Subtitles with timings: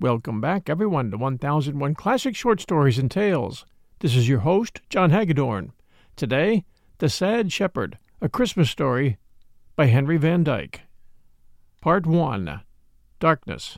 [0.00, 3.66] Welcome back, everyone, to 1001 Classic Short Stories and Tales.
[3.98, 5.72] This is your host, John Hagedorn.
[6.16, 6.64] Today,
[6.96, 9.18] The Sad Shepherd, A Christmas Story
[9.76, 10.80] by Henry Van Dyke.
[11.82, 12.62] Part 1
[13.18, 13.76] Darkness.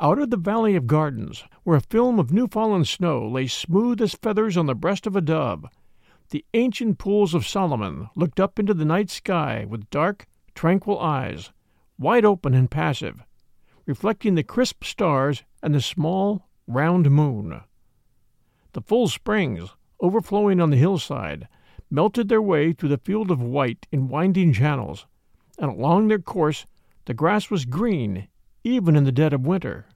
[0.00, 4.00] Out of the Valley of Gardens, where a film of new fallen snow lay smooth
[4.00, 5.66] as feathers on the breast of a dove,
[6.30, 11.50] the ancient pools of Solomon looked up into the night sky with dark, tranquil eyes,
[11.98, 13.24] wide open and passive
[13.86, 17.60] reflecting the crisp stars and the small, round moon.
[18.72, 19.70] The full springs,
[20.00, 21.48] overflowing on the hillside,
[21.88, 25.06] melted their way through the field of white in winding channels,
[25.58, 26.66] and along their course
[27.06, 28.28] the grass was green
[28.64, 29.86] even in the dead of winter.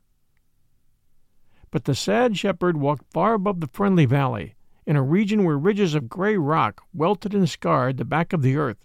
[1.73, 4.55] But the sad shepherd walked far above the friendly valley,
[4.87, 8.56] in a region where ridges of gray rock welted and scarred the back of the
[8.56, 8.84] earth,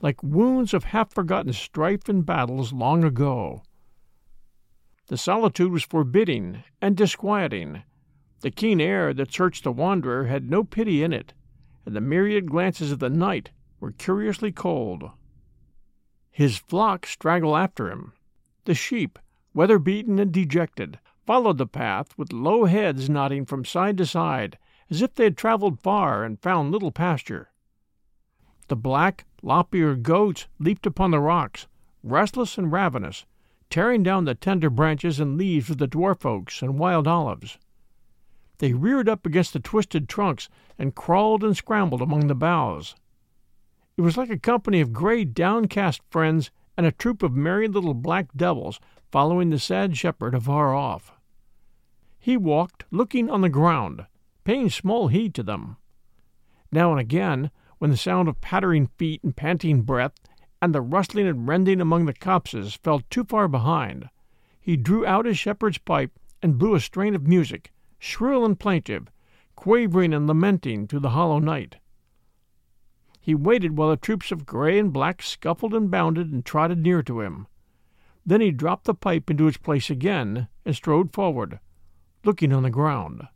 [0.00, 3.62] like wounds of half forgotten strife and battles long ago.
[5.08, 7.84] The solitude was forbidding and disquieting.
[8.40, 11.32] The keen air that searched the wanderer had no pity in it,
[11.84, 15.10] and the myriad glances of the night were curiously cold.
[16.30, 18.14] His flock straggled after him.
[18.64, 19.18] The sheep,
[19.54, 24.58] weather beaten and dejected, followed the path with low heads nodding from side to side,
[24.90, 27.50] as if they had traveled far and found little pasture.
[28.68, 31.68] The black, lop eared goats leaped upon the rocks,
[32.02, 33.24] restless and ravenous,
[33.70, 37.58] tearing down the tender branches and leaves of the dwarf oaks and wild olives.
[38.58, 42.94] They reared up against the twisted trunks and crawled and scrambled among the boughs.
[43.96, 47.94] It was like a company of gray, downcast friends and a troop of merry little
[47.94, 51.12] black devils following the sad shepherd afar off.
[52.18, 54.06] He walked looking on the ground,
[54.44, 55.76] paying small heed to them.
[56.72, 60.14] Now and again, when the sound of pattering feet and panting breath
[60.66, 64.10] and the rustling and rending among the copses fell too far behind,
[64.60, 69.06] he drew out his shepherd's pipe and blew a strain of music, shrill and plaintive,
[69.54, 71.76] quavering and lamenting through the hollow night.
[73.20, 77.00] He waited while the troops of gray and black scuffled and bounded and trotted near
[77.04, 77.46] to him.
[78.26, 81.60] Then he dropped the pipe into its place again and strode forward,
[82.24, 83.28] looking on the ground.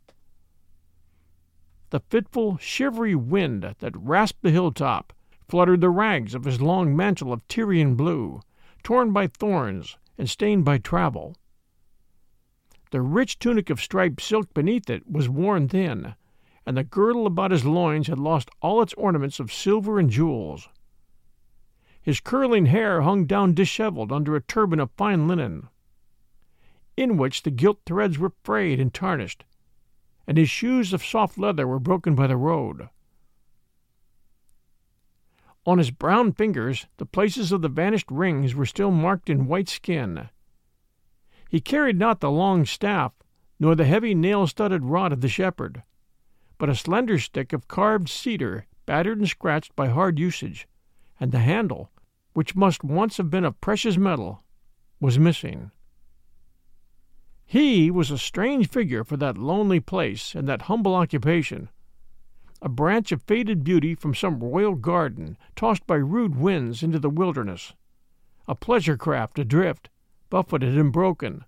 [1.91, 5.13] The fitful, shivery wind that rasped the hilltop
[5.51, 8.39] fluttered the rags of his long mantle of Tyrian blue,
[8.83, 11.35] torn by thorns and stained by travel.
[12.91, 16.15] The rich tunic of striped silk beneath it was worn thin,
[16.65, 20.69] and the girdle about his loins had lost all its ornaments of silver and jewels.
[22.01, 25.67] His curling hair hung down disheveled under a turban of fine linen,
[26.95, 29.43] in which the gilt threads were frayed and tarnished,
[30.25, 32.87] and his shoes of soft leather were broken by the road.
[35.65, 39.69] On his brown fingers the places of the vanished rings were still marked in white
[39.69, 40.29] skin.
[41.49, 43.13] He carried not the long staff,
[43.59, 45.83] nor the heavy nail studded rod of the shepherd,
[46.57, 50.67] but a slender stick of carved cedar battered and scratched by hard usage,
[51.19, 51.91] and the handle,
[52.33, 54.43] which must once have been of precious metal,
[54.99, 55.69] was missing.
[57.45, 61.69] He was a strange figure for that lonely place and that humble occupation
[62.63, 67.09] a branch of faded beauty from some royal garden tossed by rude winds into the
[67.09, 67.73] wilderness,
[68.47, 69.89] a pleasure craft adrift,
[70.29, 71.43] buffeted and broken,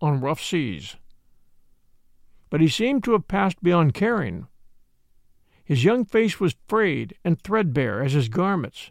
[0.00, 0.96] on rough seas.
[2.48, 4.46] But he seemed to have passed beyond caring.
[5.64, 8.90] His young face was frayed and threadbare as his garments.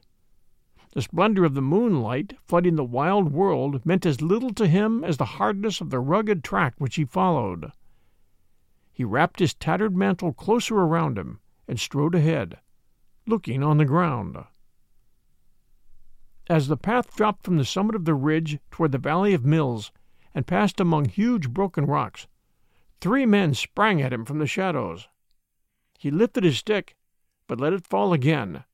[0.94, 5.18] The splendor of the moonlight flooding the wild world meant as little to him as
[5.18, 7.72] the hardness of the rugged track which he followed.
[8.92, 12.60] He wrapped his tattered mantle closer around him and strode ahead,
[13.25, 14.38] looking on the ground.
[16.50, 19.92] As the path dropped from the summit of the ridge toward the valley of mills
[20.36, 22.27] and passed among huge broken rocks,
[23.00, 25.07] three men sprang at him from the shadows.
[25.98, 26.98] He lifted his stick,
[27.48, 28.66] but let it fall again,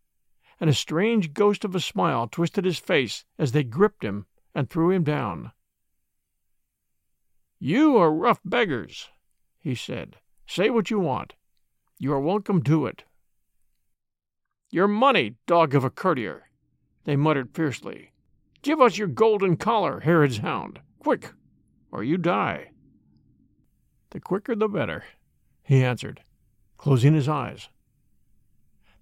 [0.59, 4.25] and a strange ghost of a smile twisted his face as they gripped him
[4.55, 5.51] and threw him down.
[7.59, 9.09] You are rough beggars,
[9.59, 10.17] he said.
[10.47, 11.35] Say what you want.
[12.01, 13.03] You are welcome to it.
[14.71, 16.49] Your money, dog of a courtier,
[17.03, 18.13] they muttered fiercely.
[18.61, 21.33] Give us your golden collar, Herod's hound, quick,
[21.91, 22.71] or you die.
[24.11, 25.03] The quicker the better,
[25.61, 26.21] he answered,
[26.77, 27.67] closing his eyes.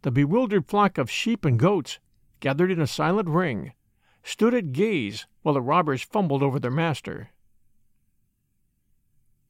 [0.02, 2.00] The bewildered flock of sheep and goats,
[2.40, 3.74] gathered in a silent ring,
[4.24, 7.30] stood at gaze while the robbers fumbled over their master.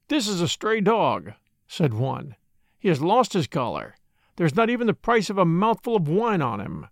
[0.08, 1.32] This is a stray dog,
[1.66, 2.36] said one.
[2.78, 3.96] He has lost his collar.
[4.36, 6.86] There's not even the price of a mouthful of wine on him.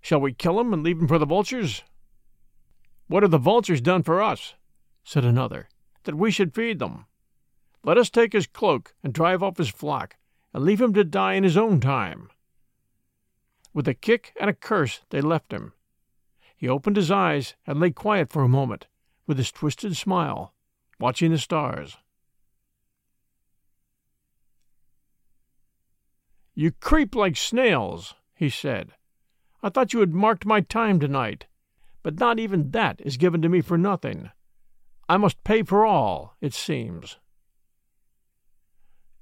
[0.00, 1.82] Shall we kill him and leave him for the vultures?
[3.08, 4.54] What have the vultures done for us?
[5.04, 5.68] said another,
[6.04, 7.06] that we should feed them.
[7.84, 10.16] Let us take his cloak and drive off his flock,
[10.52, 12.30] and leave him to die in his own time.
[13.72, 15.72] With a kick and a curse they left him.
[16.56, 18.86] He opened his eyes and lay quiet for a moment,
[19.26, 20.54] with his twisted smile,
[20.98, 21.98] watching the stars.
[26.60, 28.94] You creep like snails, he said.
[29.62, 31.46] I thought you had marked my time tonight,
[32.02, 34.32] but not even that is given to me for nothing.
[35.08, 37.18] I must pay for all, it seems.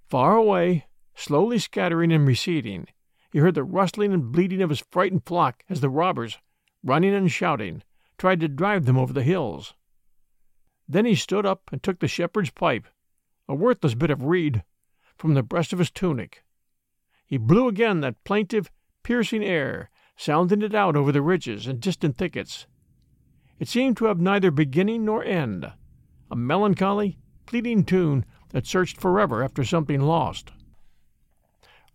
[0.08, 2.86] Far away, slowly scattering and receding,
[3.30, 6.38] he heard the rustling and bleating of his frightened flock as the robbers,
[6.82, 7.82] running and shouting,
[8.16, 9.74] tried to drive them over the hills.
[10.88, 12.86] Then he stood up and took the shepherd's pipe,
[13.46, 14.64] a worthless bit of reed,
[15.18, 16.42] from the breast of his tunic
[17.26, 18.70] he blew again that plaintive,
[19.02, 22.66] piercing air, sounding it out over the ridges and distant thickets.
[23.58, 25.72] It seemed to have neither beginning nor end,
[26.30, 30.52] a melancholy, pleading tune that searched forever after something lost.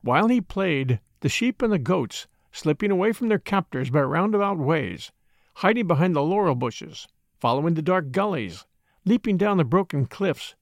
[0.01, 4.57] While he played, the sheep and the goats, slipping away from their captors by roundabout
[4.57, 5.11] ways,
[5.55, 7.07] hiding behind the laurel bushes,
[7.39, 8.65] following the dark gullies,
[9.05, 10.55] leaping down the broken cliffs,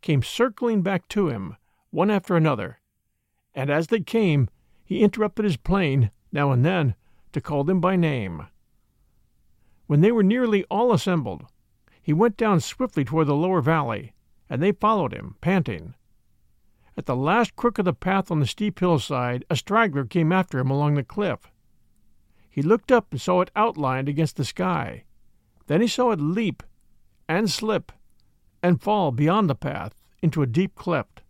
[0.00, 1.56] came circling back to him,
[1.90, 2.80] one after another,
[3.56, 4.48] and as they came,
[4.84, 6.94] he interrupted his playing, now and then,
[7.32, 8.46] to call them by name.
[9.86, 11.46] When they were nearly all assembled,
[12.02, 14.12] he went down swiftly toward the lower valley,
[14.48, 15.94] and they followed him, panting.
[16.98, 20.58] At the last crook of the path on the steep hillside, a straggler came after
[20.58, 21.50] him along the cliff.
[22.48, 25.04] He looked up and saw it outlined against the sky.
[25.66, 26.62] Then he saw it leap
[27.28, 27.90] and slip
[28.62, 31.22] and fall beyond the path into a deep cleft.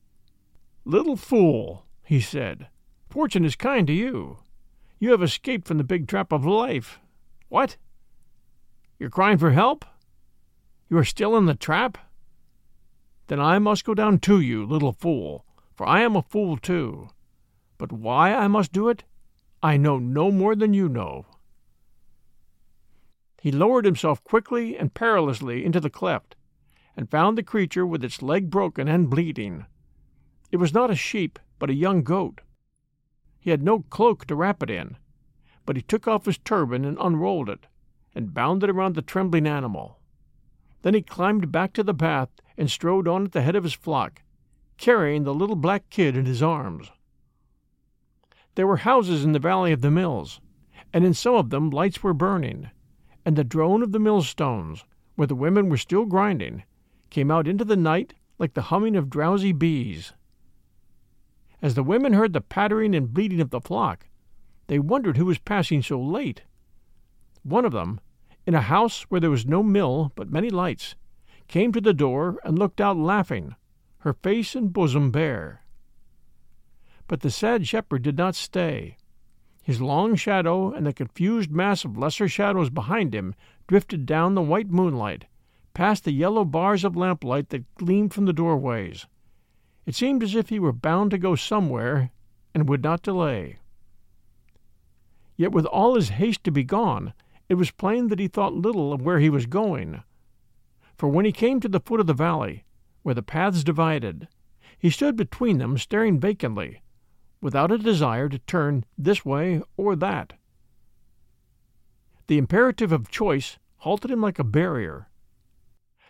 [0.84, 2.68] Little fool, he said.
[3.10, 4.38] Fortune is kind to you.
[4.98, 7.00] You have escaped from the big trap of life.
[7.48, 7.76] What?
[8.98, 9.84] You're crying for help?
[10.88, 11.98] You are still in the trap?
[13.26, 15.44] Then I must go down to you, little fool,
[15.74, 17.08] for I am a fool too.
[17.76, 19.04] But why I must do it,
[19.62, 21.26] I know no more than you know.
[23.42, 26.36] He lowered himself quickly and perilously into the cleft,
[26.96, 29.66] and found the creature with its leg broken and bleeding.
[30.50, 32.40] It was not a sheep, but a young goat.
[33.38, 34.96] He had no cloak to wrap it in,
[35.64, 37.66] but he took off his turban and unrolled it,
[38.14, 39.98] and bound it around the trembling animal.
[40.82, 43.72] Then he climbed back to the path and strode on at the head of his
[43.72, 44.22] flock,
[44.76, 46.90] carrying the little black kid in his arms.
[48.54, 50.40] There were houses in the valley of the mills,
[50.92, 52.70] and in some of them lights were burning,
[53.24, 54.84] and the drone of the millstones,
[55.14, 56.62] where the women were still grinding,
[57.10, 60.12] came out into the night like the humming of drowsy bees.
[61.66, 64.06] As the women heard the pattering and bleating of the flock,
[64.68, 66.44] they wondered who was passing so late.
[67.42, 68.00] One of them,
[68.46, 70.94] in a house where there was no mill but many lights,
[71.48, 73.56] came to the door and looked out laughing,
[74.02, 75.64] her face and bosom bare.
[77.08, 78.96] But the sad shepherd did not stay.
[79.60, 83.34] His long shadow and the confused mass of lesser shadows behind him
[83.66, 85.24] drifted down the white moonlight,
[85.74, 89.08] past the yellow bars of lamplight that gleamed from the doorways.
[89.86, 92.10] It seemed as if he were bound to go somewhere
[92.52, 93.58] and would not delay.
[95.36, 97.14] Yet with all his haste to be gone,
[97.48, 100.02] it was plain that he thought little of where he was going.
[100.98, 102.64] For when he came to the foot of the valley,
[103.02, 104.28] where the paths divided,
[104.78, 106.82] he stood between them staring vacantly,
[107.40, 110.32] without a desire to turn this way or that.
[112.26, 115.08] The imperative of choice halted him like a barrier.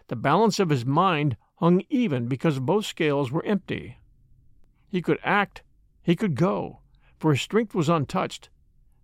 [0.09, 3.99] The balance of his mind hung even because both scales were empty.
[4.89, 5.63] He could act,
[6.03, 6.81] he could go,
[7.19, 8.51] for his strength was untouched,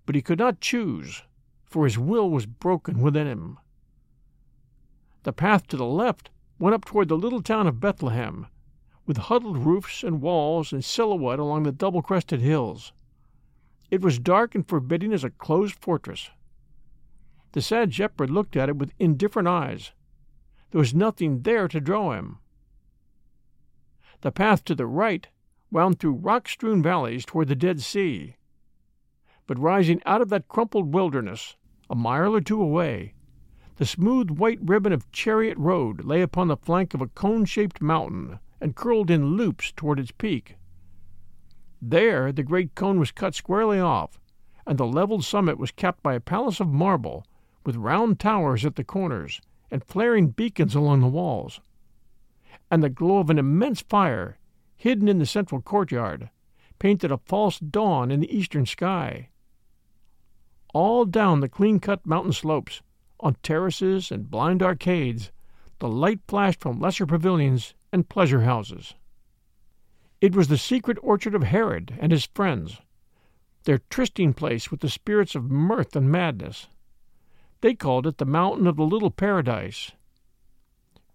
[0.04, 1.23] but he could not choose,
[1.64, 3.59] for his will was broken within him.
[5.23, 8.47] The path to the left went up toward the little town of Bethlehem,
[9.06, 12.92] with huddled roofs and walls and silhouette along the double crested hills.
[13.90, 16.30] It was dark and forbidding as a closed fortress.
[17.52, 19.92] The sad shepherd looked at it with indifferent eyes.
[20.71, 22.38] There was nothing there to draw him.
[24.23, 25.26] The path to the right
[25.73, 28.37] wound through rock strewn valleys toward the Dead Sea.
[29.49, 31.57] But rising out of that crumpled wilderness,
[31.91, 33.14] a mile or two away,
[33.79, 37.83] the smooth white ribbon of Chariot Road lay upon the flank of a cone shaped
[37.83, 40.55] mountain and curled in loops toward its peak.
[41.81, 44.21] There the great cone was cut squarely off,
[44.64, 47.26] and the leveled summit was capped by a palace of marble
[47.67, 51.61] with round towers at the corners and flaring beacons along the walls.
[52.73, 54.38] And the glow of an immense fire,
[54.76, 56.31] hidden in the central courtyard,
[56.79, 59.29] painted a false dawn in the eastern sky.
[60.73, 62.81] All down the clean cut mountain slopes,
[63.21, 65.31] on terraces and blind arcades,
[65.81, 68.95] the light flashed from lesser pavilions and pleasure houses.
[70.23, 72.81] It was the secret orchard of Herod and his friends,
[73.64, 76.69] their trysting place with the spirits of mirth and madness.
[77.61, 79.93] They called it the Mountain of the Little Paradise.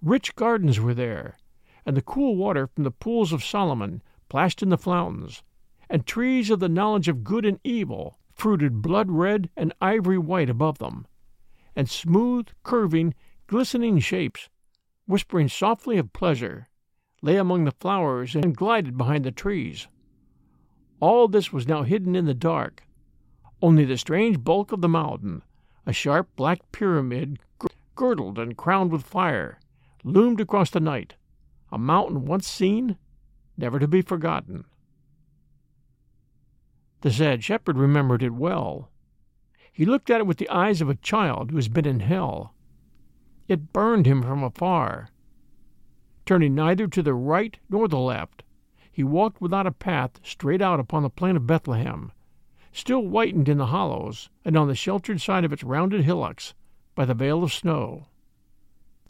[0.03, 1.39] Rich gardens were there,
[1.87, 5.41] and the cool water from the pools of Solomon plashed in the fountains,
[5.89, 10.49] and trees of the knowledge of good and evil fruited blood red and ivory white
[10.49, 11.07] above them,
[11.77, 13.15] and smooth, curving,
[13.47, 14.49] glistening shapes,
[15.05, 16.67] whispering softly of pleasure,
[17.21, 19.87] lay among the flowers and glided behind the trees.
[20.99, 22.83] All this was now hidden in the dark.
[23.61, 25.41] Only the strange bulk of the mountain,
[25.85, 27.39] a sharp black pyramid
[27.95, 29.59] girdled and crowned with fire,
[30.03, 31.15] loomed across the night,
[31.71, 32.97] a mountain once seen,
[33.57, 34.65] never to be forgotten.
[37.01, 38.89] The sad shepherd remembered it well.
[39.71, 42.55] He looked at it with the eyes of a child who has been in hell.
[43.47, 45.09] It burned him from afar.
[46.25, 48.43] Turning neither to the right nor the left,
[48.91, 52.11] he walked without a path straight out upon the plain of Bethlehem,
[52.71, 56.55] still whitened in the hollows and on the sheltered side of its rounded hillocks
[56.95, 58.07] by the veil of snow.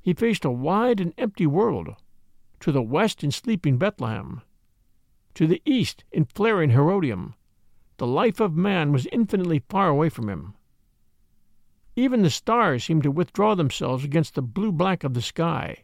[0.01, 1.95] He faced a wide and empty world,
[2.59, 4.41] to the west in sleeping Bethlehem,
[5.35, 7.35] to the east in flaring Herodium.
[7.97, 10.55] The life of man was infinitely far away from him.
[11.95, 15.83] Even the stars seemed to withdraw themselves against the blue black of the sky.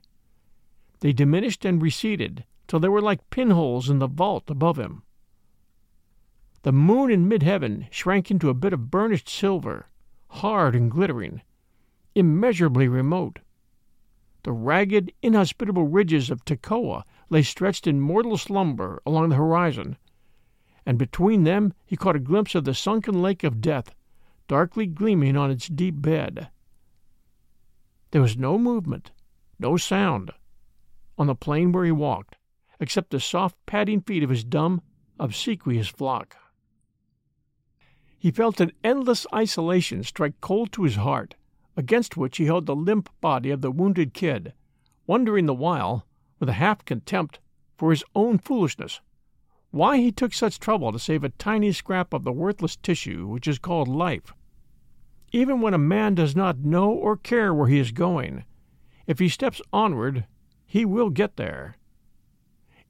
[1.00, 5.04] They diminished and receded till they were like pinholes in the vault above him.
[6.64, 9.90] The moon in mid heaven shrank into a bit of burnished silver,
[10.30, 11.42] hard and glittering,
[12.16, 13.40] immeasurably remote.
[14.44, 19.98] The ragged, inhospitable ridges of Tekoa lay stretched in mortal slumber along the horizon,
[20.86, 23.96] and between them he caught a glimpse of the sunken lake of death,
[24.48, 26.50] darkly gleaming on its deep bed.
[28.12, 29.12] There was no movement,
[29.60, 30.32] no sound,
[31.18, 32.36] on the plain where he walked,
[32.80, 34.82] except the soft padding feet of his dumb,
[35.20, 36.36] obsequious flock.
[38.20, 41.36] He felt an endless isolation strike cold to his heart,
[41.76, 44.54] against which he held the limp body of the wounded kid,
[45.08, 46.06] wondering the while,
[46.40, 47.40] with a half contempt,
[47.78, 49.02] for his own foolishness,
[49.72, 53.48] why he took such trouble to save a tiny scrap of the worthless tissue which
[53.48, 54.34] is called life.
[55.32, 58.46] Even when a man does not know or care where he is going,
[59.08, 60.26] if he steps onward,
[60.66, 61.76] he will get there.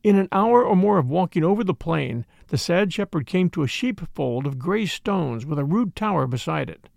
[0.03, 3.63] In an hour or more of walking over the plain, the sad shepherd came to
[3.63, 6.89] a sheepfold of gray stones with a rude tower beside it.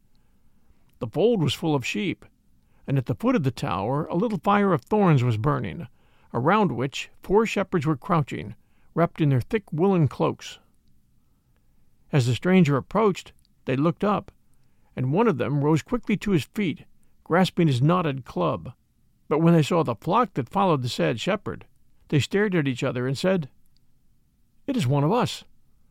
[0.99, 2.25] The fold was full of sheep,
[2.87, 5.89] and at the foot of the tower a little fire of thorns was burning,
[6.33, 8.55] around which four shepherds were crouching,
[8.95, 10.59] wrapped in their thick woolen cloaks.
[12.13, 13.33] As the stranger approached,
[13.67, 14.33] they looked up,
[14.95, 16.85] and one of them rose quickly to his feet,
[17.25, 18.73] grasping his knotted club.
[19.29, 21.67] But when they saw the flock that followed the sad shepherd,
[22.09, 23.51] they stared at each other and said,
[24.67, 25.45] It is one of us,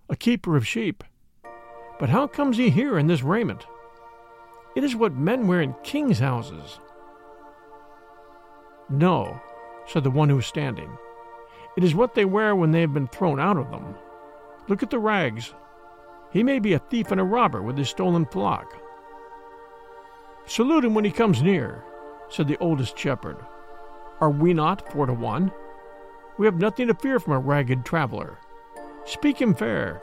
[0.09, 1.03] a keeper of sheep.
[1.99, 3.65] But how comes he here in this raiment?
[4.75, 6.79] It is what men wear in kings' houses.
[8.89, 9.39] No,
[9.87, 10.89] said the one who was standing.
[11.77, 13.95] It is what they wear when they have been thrown out of them.
[14.67, 15.53] Look at the rags.
[16.31, 18.73] He may be a thief and a robber with his stolen flock.
[20.45, 21.83] Salute him when he comes near,
[22.29, 23.37] said the oldest shepherd.
[24.19, 25.51] Are we not four to one?
[26.37, 28.37] We have nothing to fear from a ragged traveler.
[29.05, 30.01] Speak him fair,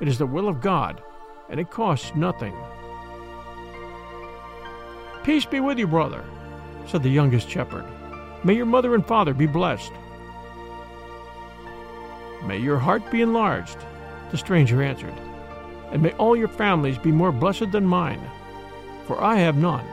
[0.00, 1.02] It is the will of God,
[1.48, 2.54] and it costs nothing.
[5.24, 6.24] Peace be with you, brother,
[6.86, 7.84] said the youngest shepherd.
[8.42, 9.92] May your mother and father be blessed.
[12.44, 13.78] May your heart be enlarged,
[14.32, 15.14] the stranger answered,
[15.92, 18.20] and may all your families be more blessed than mine,
[19.06, 19.86] for I have none.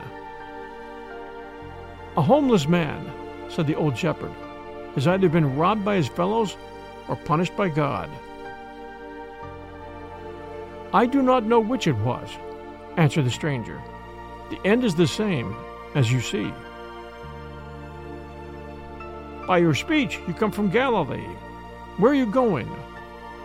[2.16, 3.08] A homeless man,
[3.48, 4.32] said the old shepherd,
[4.96, 6.56] has either been robbed by his fellows
[7.06, 8.10] or punished by God.
[10.92, 12.28] I do not know which it was,
[12.96, 13.80] answered the stranger.
[14.50, 15.54] The end is the same,
[15.94, 16.52] as you see.
[19.46, 21.26] By your speech, you come from Galilee.
[21.96, 22.66] Where are you going?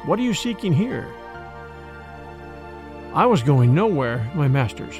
[0.05, 1.11] What are you seeking here?
[3.13, 4.99] I was going nowhere, my masters,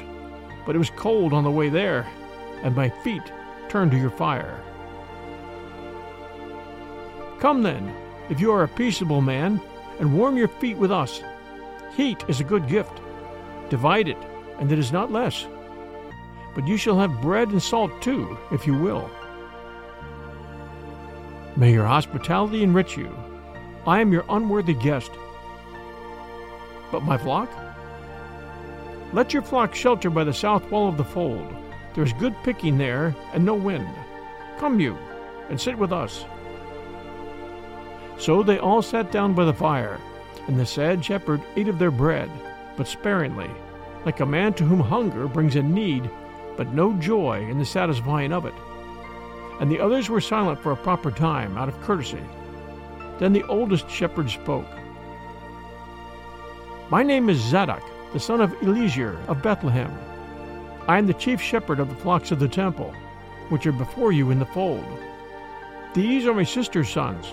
[0.64, 2.06] but it was cold on the way there,
[2.62, 3.22] and my feet
[3.68, 4.62] turned to your fire.
[7.38, 7.94] Come then,
[8.30, 9.60] if you are a peaceable man,
[9.98, 11.22] and warm your feet with us.
[11.96, 13.00] Heat is a good gift.
[13.70, 14.18] Divide it,
[14.58, 15.46] and it is not less.
[16.56, 19.10] But you shall have bread and salt too, if you will.
[21.54, 23.14] May your hospitality enrich you.
[23.86, 25.10] I am your unworthy guest.
[26.90, 27.50] But my flock?
[29.12, 31.54] Let your flock shelter by the south wall of the fold.
[31.94, 33.88] There is good picking there, and no wind.
[34.58, 34.96] Come you,
[35.50, 36.24] and sit with us.
[38.18, 40.00] So they all sat down by the fire,
[40.46, 42.30] and the sad shepherd ate of their bread,
[42.78, 43.50] but sparingly,
[44.06, 46.10] like a man to whom hunger brings a need,
[46.56, 48.54] but no joy in the satisfying of it.
[49.60, 52.22] And the others were silent for a proper time, out of courtesy.
[53.18, 54.66] Then the oldest shepherd spoke.
[56.90, 57.82] My name is Zadok,
[58.12, 59.92] the son of Eliezer of Bethlehem.
[60.86, 62.94] I am the chief shepherd of the flocks of the temple,
[63.48, 64.84] which are before you in the fold.
[65.94, 67.32] These are my sister's sons,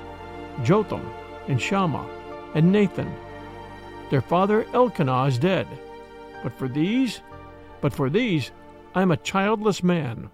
[0.64, 1.08] Jotham
[1.48, 2.08] and Shammah
[2.56, 3.14] and Nathan.
[4.10, 5.68] Their father Elkanah is dead,
[6.42, 7.22] but for these,
[7.82, 8.52] but for these,
[8.96, 10.30] I am a childless man.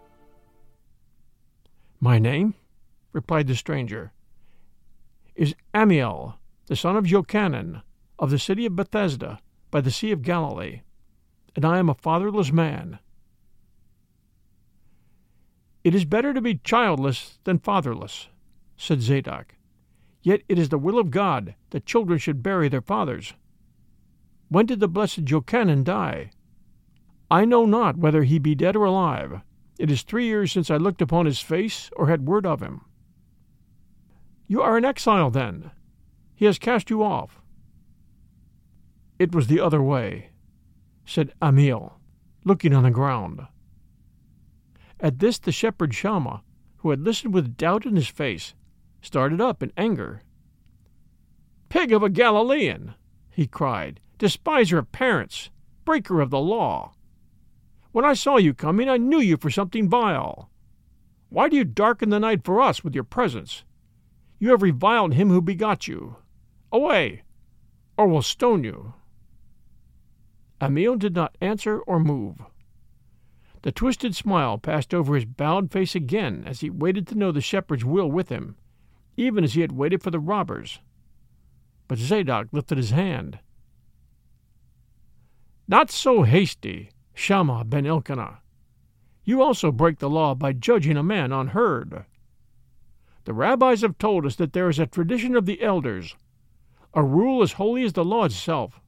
[2.02, 2.56] My name,
[3.14, 4.12] replied the stranger,
[5.36, 7.82] is Ammiel, the son of Jochanan,
[8.18, 9.40] of the city of Bethesda,
[9.72, 10.82] by the Sea of Galilee,
[11.56, 13.00] and I am a fatherless man.
[15.86, 18.28] It is better to be childless than fatherless,
[18.76, 19.56] said Zadok.
[20.22, 23.34] Yet it is the will of God that children should bury their fathers.
[24.50, 26.32] When did the blessed Jochanan die?
[27.32, 29.42] I know not whether he be dead or alive.
[29.78, 32.82] It is three years since I looked upon his face or had word of him.
[34.48, 35.72] You are an exile, then.
[36.34, 37.40] He has cast you off.
[39.20, 40.32] It was the other way,
[41.06, 41.94] said Ammiel,
[42.46, 43.42] looking on the ground.
[45.00, 46.42] At this the shepherd Shammah,
[46.78, 48.56] who had listened with doubt in his face,
[49.02, 50.24] started up in anger.
[51.70, 52.96] Pig of a Galilean!
[53.30, 54.00] he cried.
[54.18, 55.52] Despiser of parents!
[55.86, 56.94] Breaker of the law!
[57.92, 60.50] When I saw you coming, I knew you for something vile.
[61.30, 63.64] Why do you darken the night for us with your presence?
[64.40, 66.18] You have reviled him who begot you.
[66.72, 67.24] Away,
[67.98, 68.94] or we'll stone you.
[70.62, 72.38] Ammiel did not answer or move.
[73.62, 77.42] The twisted smile passed over his bowed face again as he waited to know the
[77.42, 78.56] shepherd's will with him,
[79.18, 80.80] even as he had waited for the robbers.
[81.88, 83.40] But Zadok lifted his hand.
[85.68, 88.40] Not so hasty, Shammah ben Elkanah.
[89.26, 92.06] You also break the law by judging a man unheard.
[93.26, 96.16] The rabbis have told us that there is a tradition of the elders,
[96.94, 98.80] a rule as holy as the law itself,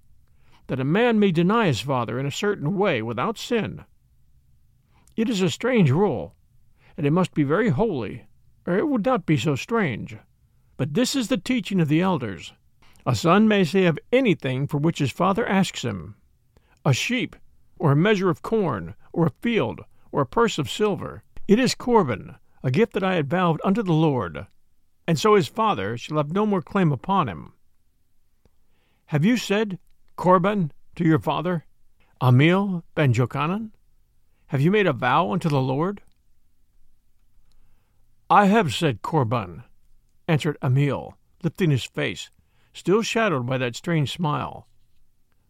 [0.67, 3.83] that a man may deny his father in a certain way without sin.
[5.17, 6.33] It is a strange rule,
[6.95, 8.27] and it must be very holy
[8.65, 10.15] or it would not be so strange.
[10.77, 12.53] But this is the teaching of the elders.
[13.05, 16.15] A son may say of anything for which his father asks him
[16.85, 17.35] a sheep,
[17.81, 21.23] or a measure of corn, or a field, or a purse of silver.
[21.47, 24.45] It is Corban, a gift that I had vowed unto the Lord,
[25.07, 27.53] and so his father shall have no more claim upon him.
[29.07, 29.79] Have you said
[30.15, 31.65] Corban to your father,
[32.21, 33.71] Ammiel ben Jochanan?
[34.49, 36.03] Have you made a vow unto the Lord?
[38.29, 39.63] I have said Corban,
[40.27, 42.29] answered Ammiel, lifting his face,
[42.73, 44.67] still shadowed by that strange smile.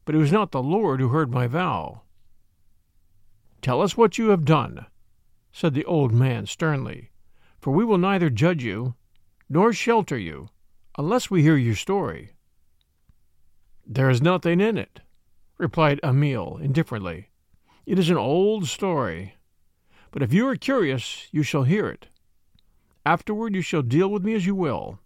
[0.06, 2.04] But it was not the Lord who heard my vow.
[3.62, 4.88] Tell us what you have done,
[5.52, 7.12] said the old man sternly,
[7.60, 8.95] for we will neither judge you
[9.47, 10.50] nor shelter you
[10.97, 12.32] unless we hear your story.
[13.86, 15.02] There is nothing in it,
[15.58, 17.30] replied Ammiel indifferently.
[17.86, 19.36] It is an old story,
[20.12, 22.08] but if you are curious, you shall hear it.
[23.06, 25.00] Afterward you shall deal with me as you will.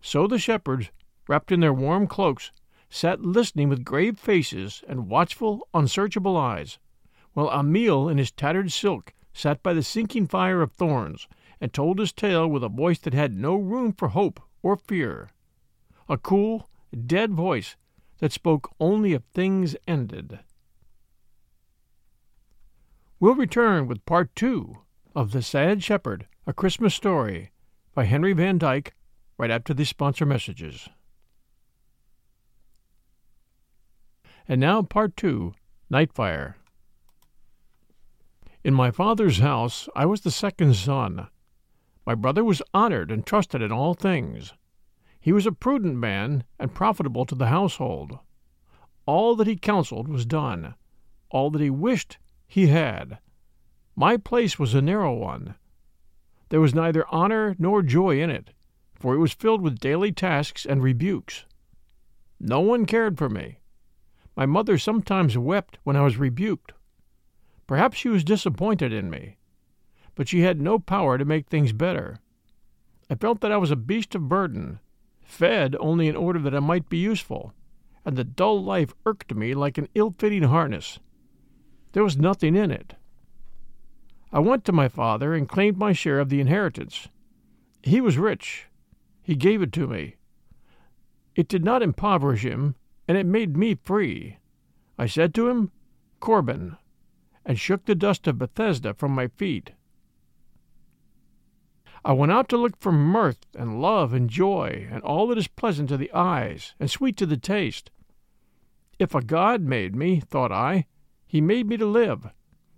[0.00, 0.90] So the shepherds
[1.28, 2.50] wrapped in their warm cloaks,
[2.90, 6.78] sat listening with grave faces and watchful, unsearchable eyes,
[7.32, 11.28] while Ammiel in his tattered silk sat by the sinking fire of thorns
[11.60, 15.30] and told his tale with a voice that had no room for hope or fear.
[16.08, 16.68] A cool,
[17.06, 17.76] dead voice
[18.18, 20.40] that spoke only of things ended.
[23.20, 24.78] We'll return with part two
[25.14, 27.50] of The Sad Shepherd, A Christmas Story
[27.94, 28.94] by Henry Van Dyke
[29.38, 30.88] right after these sponsor messages.
[34.50, 35.54] And now, part two
[35.92, 36.54] Nightfire.
[38.64, 41.28] In my father's house, I was the second son.
[42.04, 44.52] My brother was honored and trusted in all things.
[45.20, 48.18] He was a prudent man and profitable to the household.
[49.06, 50.74] All that he counseled was done.
[51.30, 53.18] All that he wished he had.
[53.94, 55.54] My place was a narrow one.
[56.48, 58.50] There was neither honor nor joy in it,
[58.96, 61.44] for it was filled with daily tasks and rebukes.
[62.40, 63.59] No one cared for me.
[64.40, 66.72] My mother sometimes wept when I was rebuked.
[67.66, 69.36] Perhaps she was disappointed in me,
[70.14, 72.20] but she had no power to make things better.
[73.10, 74.80] I felt that I was a beast of burden,
[75.20, 77.52] fed only in order that I might be useful,
[78.02, 81.00] and the dull life irked me like an ill fitting harness.
[81.92, 82.94] There was nothing in it.
[84.32, 87.08] I went to my father and claimed my share of the inheritance.
[87.82, 88.68] He was rich.
[89.22, 90.16] He gave it to me.
[91.34, 92.74] It did not impoverish him,
[93.10, 94.36] and it made me free.
[94.96, 95.72] I said to him,
[96.20, 96.76] Corban,
[97.44, 99.72] and shook the dust of Bethesda from my feet.
[102.04, 105.48] I went out to look for mirth and love and joy and all that is
[105.48, 107.90] pleasant to the eyes and sweet to the taste.
[109.00, 110.86] If a God made me, thought I,
[111.26, 112.28] he made me to live,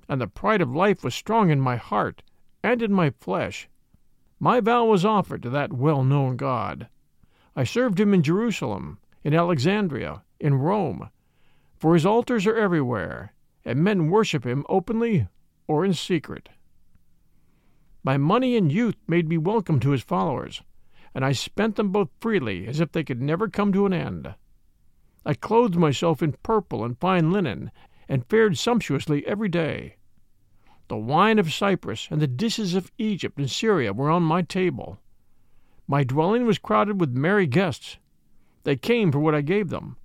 [0.08, 2.22] and the pride of life was strong in my heart
[2.62, 3.68] and in my flesh.
[4.40, 6.88] My vow was offered to that well known God.
[7.54, 11.10] I served him in Jerusalem, in Alexandria, in Rome,
[11.78, 13.32] for his altars are everywhere,
[13.64, 15.28] and men worship him openly
[15.66, 16.48] or in secret.
[18.04, 20.62] My money and youth made me welcome to his followers,
[21.14, 24.34] and I spent them both freely as if they could never come to an end.
[25.24, 27.70] I clothed myself in purple and fine linen,
[28.08, 29.96] and fared sumptuously every day.
[30.88, 34.98] The wine of Cyprus and the dishes of Egypt and Syria were on my table.
[35.86, 37.98] My dwelling was crowded with merry guests.
[38.64, 39.96] They came for what I gave them.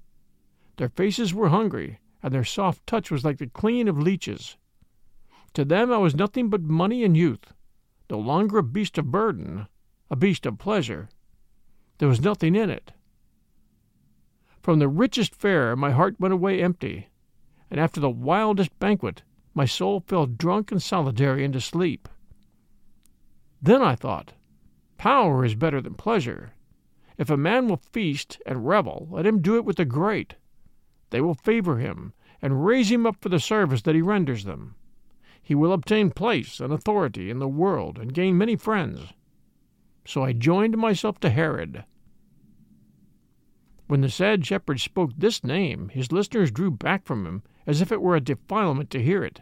[0.78, 4.58] Their faces were hungry, and their soft touch was like the clinging of leeches.
[5.54, 7.54] To them I was nothing but money and youth,
[8.10, 9.67] no longer a beast of burden,
[10.10, 11.10] a beast of pleasure.
[11.98, 12.93] There was nothing in it.
[14.62, 17.08] From the richest fare my heart went away empty,
[17.72, 22.08] and after the wildest banquet my soul fell drunk and solitary into sleep.
[23.62, 24.34] Then I thought,
[24.98, 26.54] power is better than pleasure.
[27.17, 30.36] If a man will feast and revel, let him do it with the great.
[31.10, 34.75] They will favor him and raise him up for the service that he renders them.
[35.41, 39.13] He will obtain place and authority in the world and gain many friends.
[40.06, 41.86] So I joined myself to Herod.
[43.88, 47.91] When the sad shepherd spoke this name, his listeners drew back from him as if
[47.91, 49.41] it were a defilement to hear it.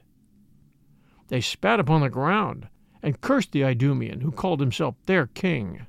[1.27, 2.67] They spat upon the ground
[3.01, 5.87] and cursed the Idumean, who called himself their king.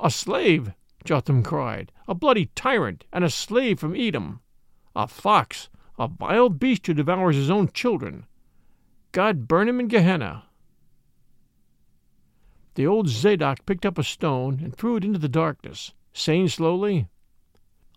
[0.00, 0.72] A slave,
[1.04, 4.40] Jotham cried, a bloody tyrant, and a slave from Edom,
[4.94, 8.26] a fox, a vile beast who devours his own children.
[9.12, 10.44] God burn him in Gehenna.
[12.74, 17.08] The old Zadok picked up a stone and threw it into the darkness, saying slowly,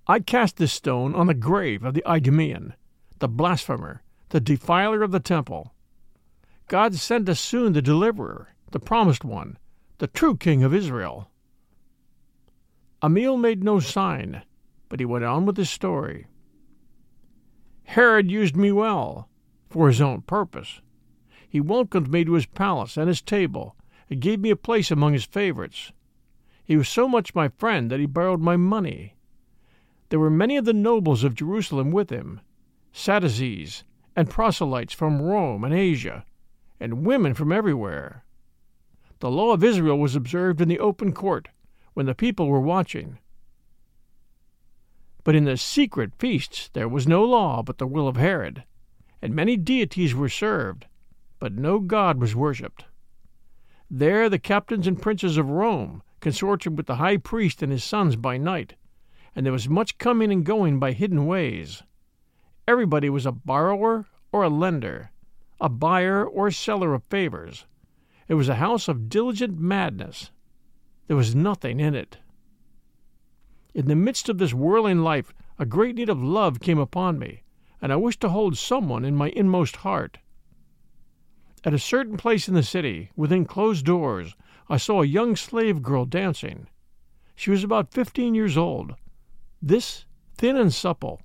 [0.08, 2.74] I cast this stone on the grave of the Idumean,
[3.20, 5.74] the blasphemer, the defiler of the temple.
[6.68, 9.58] God send us soon the deliverer, the promised one,
[10.00, 11.31] the true king of Israel.
[13.04, 14.44] Ammiel made no sign,
[14.88, 16.28] but he went on with his story.
[17.86, 19.28] Herod used me well,
[19.70, 20.82] for his own purpose.
[21.50, 23.76] He welcomed me to his palace and his table,
[24.08, 25.92] and gave me a place among his favorites.
[26.64, 29.16] He was so much my friend that he borrowed my money.
[30.10, 32.40] There were many of the nobles of Jerusalem with him,
[32.94, 33.84] Sadducees,
[34.16, 36.24] and proselytes from Rome and Asia,
[36.80, 38.26] and women from everywhere.
[39.20, 41.50] The law of Israel was observed in the open court
[41.94, 43.18] when the people were watching.
[45.24, 48.64] But in the secret feasts there was no law but the will of Herod,
[49.22, 50.88] and many deities were served,
[51.40, 52.86] but no God was worshipped.
[53.90, 58.16] There the captains and princes of Rome consorted with the high priest and his sons
[58.16, 58.76] by night,
[59.36, 61.84] and there was much coming and going by hidden ways.
[62.68, 65.12] Everybody was a borrower or a lender,
[65.60, 67.66] a buyer or seller of favors.
[68.28, 70.32] It was a house of diligent madness.
[71.12, 72.20] There was nothing in it.
[73.74, 77.44] In the midst of this whirling life, a great need of love came upon me,
[77.82, 80.20] and I wished to hold someone in my inmost heart.
[81.66, 84.38] At a certain place in the city, within closed doors,
[84.70, 86.68] I saw a young slave girl dancing.
[87.36, 88.96] She was about fifteen years old.
[89.62, 90.06] This,
[90.38, 91.22] thin and supple,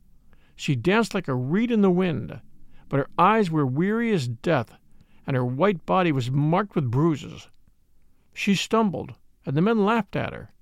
[0.57, 2.40] she danced like a reed in the wind,
[2.88, 4.72] but her eyes were weary as death,
[5.29, 7.51] and her white body was marked with bruises.
[8.35, 9.14] She stumbled,
[9.47, 10.53] and the men laughed at her.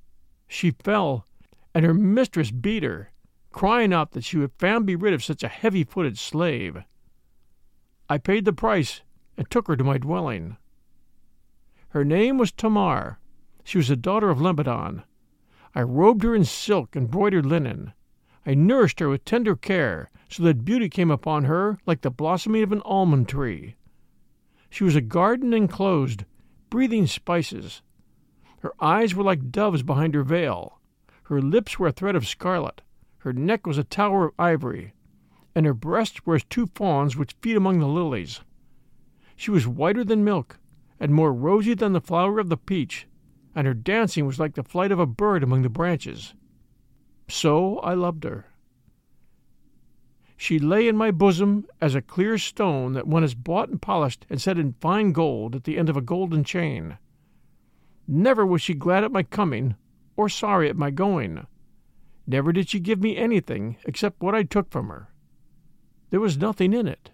[0.46, 1.26] She fell,
[1.74, 3.10] and her mistress beat her,
[3.50, 6.84] crying out that she would fain be rid of such a heavy footed slave.
[8.08, 9.00] I paid the price
[9.36, 10.58] and took her to my dwelling.
[11.88, 13.18] Her name was Tamar.
[13.64, 15.04] She was a daughter of Lebanon.
[15.74, 17.94] I robed her in silk and broidered linen.
[18.46, 22.62] I nourished her with tender care, so that beauty came upon her like the blossoming
[22.62, 23.76] of an almond tree.
[24.68, 26.24] She was a garden enclosed,
[26.68, 27.80] breathing spices.
[28.64, 30.80] Her eyes were like doves behind her veil,
[31.24, 32.80] her lips were a thread of scarlet,
[33.18, 34.94] her neck was a tower of ivory,
[35.54, 38.40] and her breasts were as two fawns which feed among the lilies.
[39.36, 40.58] She was whiter than milk,
[40.98, 43.06] and more rosy than the flower of the peach,
[43.54, 46.32] and her dancing was like the flight of a bird among the branches.
[47.28, 48.46] So I loved her.
[50.38, 54.24] She lay in my bosom as a clear stone that one has bought and polished
[54.30, 56.96] and set in fine gold at the end of a golden chain.
[58.06, 59.76] Never was she glad at my coming
[60.16, 61.46] or sorry at my going.
[62.26, 65.08] Never did she give me anything except what I took from her.
[66.10, 67.10] There was nothing in it.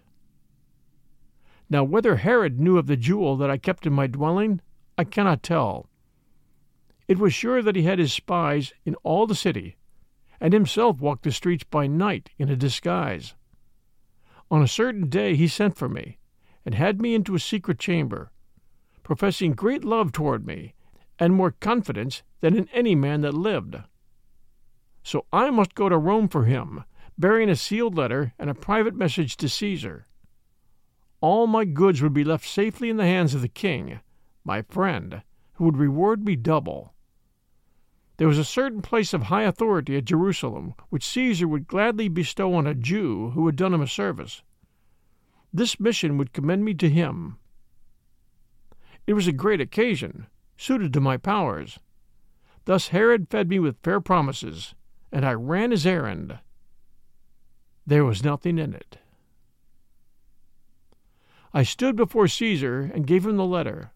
[1.69, 4.59] Now, whether Herod knew of the jewel that I kept in my dwelling,
[4.97, 5.89] I cannot tell.
[7.07, 9.77] It was sure that he had his spies in all the city,
[10.41, 13.33] and himself walked the streets by night in a disguise.
[14.49, 16.17] On a certain day he sent for me,
[16.65, 18.31] and had me into a secret chamber,
[19.03, 20.73] professing great love toward me
[21.21, 23.77] and more confidence than in any man that lived.
[25.03, 26.83] So I must go to Rome for him,
[27.15, 30.07] bearing a sealed letter and a private message to Caesar.
[31.21, 33.99] All my goods would be left safely in the hands of the king,
[34.43, 35.21] my friend,
[35.53, 36.95] who would reward me double.
[38.17, 42.55] There was a certain place of high authority at Jerusalem which Caesar would gladly bestow
[42.55, 44.41] on a Jew who had done him a service.
[45.53, 47.37] This mission would commend me to him.
[49.05, 50.25] It was a great occasion,
[50.61, 51.79] suited to my powers.
[52.65, 54.75] Thus Herod fed me with fair promises,
[55.11, 56.37] and I ran his errand.
[57.87, 58.99] There was nothing in it.
[61.51, 63.91] I stood before Caesar and gave him the letter.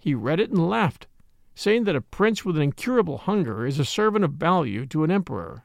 [0.00, 1.06] He read it and laughed,
[1.54, 5.12] saying that a prince with an incurable hunger is a servant of value to an
[5.12, 5.64] emperor.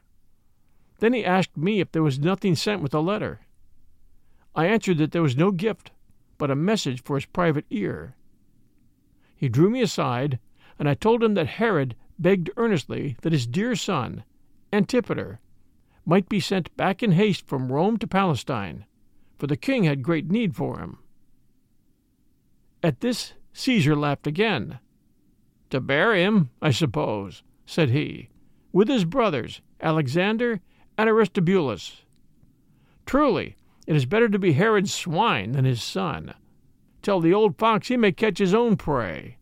[1.00, 3.40] Then he asked me if there was nothing sent with the letter.
[4.54, 5.90] I answered that there was no gift,
[6.38, 8.14] but a message for his private ear.
[9.36, 10.38] He drew me aside,
[10.78, 14.24] and I told him that Herod begged earnestly that his dear son,
[14.72, 15.40] Antipater,
[16.06, 18.86] might be sent back in haste from Rome to Palestine,
[19.38, 20.98] for the king had great need for him.
[22.82, 24.78] At this Caesar laughed again.
[25.70, 28.30] To bury him, I suppose, said he,
[28.72, 30.60] with his brothers, Alexander
[30.96, 32.02] and Aristobulus.
[33.04, 36.34] Truly, it is better to be Herod's swine than his son.
[37.06, 39.38] Tell the old fox he may catch his own prey.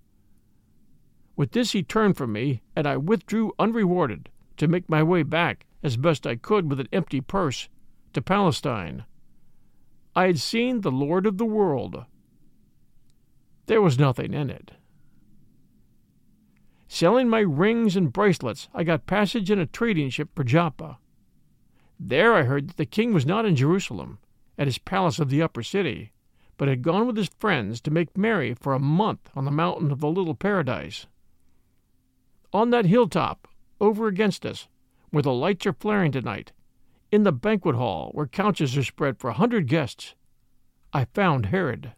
[1.35, 5.64] With this he turned from me, and I withdrew unrewarded to make my way back,
[5.83, 7.70] as best I could with an empty purse,
[8.12, 9.07] to Palestine.
[10.14, 12.05] I had seen the Lord of the world.
[13.64, 14.72] There was nothing in it.
[16.87, 20.98] Selling my rings and bracelets, I got passage in a trading ship for Joppa.
[21.98, 24.18] There I heard that the king was not in Jerusalem,
[24.59, 26.12] at his palace of the upper city,
[26.56, 29.90] but had gone with his friends to make merry for a month on the mountain
[29.90, 31.06] of the little paradise.
[32.52, 33.48] On that hilltop,
[33.80, 34.68] over against us,
[35.10, 36.52] where the lights are flaring tonight,
[37.10, 40.14] in the banquet hall where couches are spread for a hundred guests,
[40.92, 41.92] I found Herod.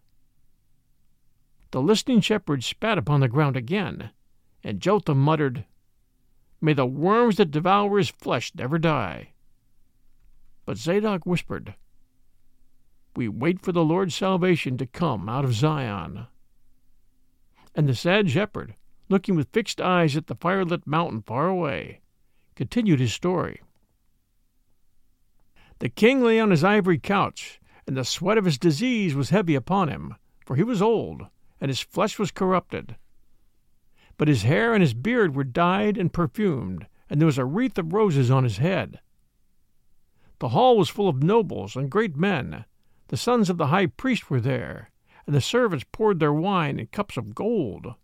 [1.70, 4.10] The listening shepherds spat upon the ground again,
[4.62, 5.64] and Jotham muttered,
[6.60, 9.32] May the worms that devour his flesh never die.
[10.64, 11.74] But Zadok whispered,
[13.16, 16.26] we wait for the Lord's salvation to come out of Zion.
[17.74, 18.74] And the sad shepherd,
[19.08, 22.00] looking with fixed eyes at the firelit mountain far away,
[22.54, 23.60] continued his story.
[25.78, 29.54] The king lay on his ivory couch, and the sweat of his disease was heavy
[29.54, 31.26] upon him, for he was old,
[31.60, 32.96] and his flesh was corrupted.
[34.16, 37.78] But his hair and his beard were dyed and perfumed, and there was a wreath
[37.78, 39.00] of roses on his head.
[40.38, 42.64] The hall was full of nobles and great men,
[43.08, 44.90] the sons of the high priest were there,
[45.26, 47.94] and the servants poured their wine in cups of gold.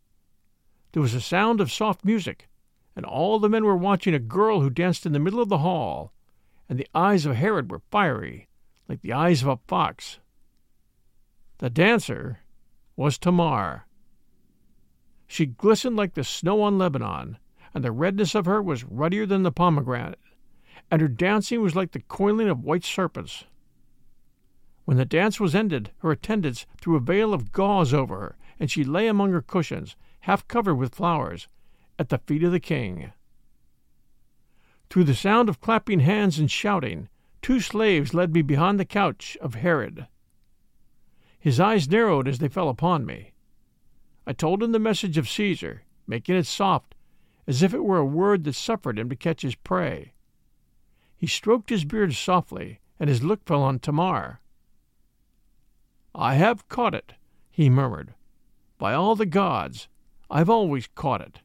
[0.93, 2.49] There was a sound of soft music,
[2.95, 5.59] and all the men were watching a girl who danced in the middle of the
[5.59, 6.13] hall,
[6.69, 8.49] and the eyes of Herod were fiery,
[8.89, 10.21] like the eyes of a fox.
[11.59, 12.41] The dancer
[12.97, 13.87] was Tamar.
[15.27, 17.39] She glistened like the snow on Lebanon,
[17.73, 20.19] and the redness of her was ruddier than the pomegranate,
[20.91, 23.45] and her dancing was like the coiling of white serpents.
[24.85, 28.71] When the dance was ended, her attendants threw a veil of gauze over her, and
[28.71, 31.49] she lay among her cushions, half covered with flowers,
[31.99, 33.13] at the feet of the king.
[34.91, 37.09] Through the sound of clapping hands and shouting,
[37.41, 40.07] two slaves led me behind the couch of Herod.
[41.39, 43.33] His eyes narrowed as they fell upon me.
[44.27, 46.95] I told him the message of Caesar, making it soft,
[47.47, 50.13] as if it were a word that suffered him to catch his prey.
[51.17, 54.41] He stroked his beard softly, and his look fell on Tamar.
[56.15, 57.15] I have caught it,
[57.51, 58.15] he murmured.
[58.79, 59.89] By all the gods,
[60.31, 61.41] I've always caught it.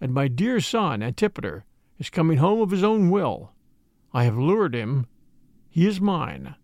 [0.00, 1.64] And my dear son, Antipater,
[1.98, 3.52] is coming home of his own will.
[4.12, 5.06] I have lured him.
[5.68, 6.54] He is mine.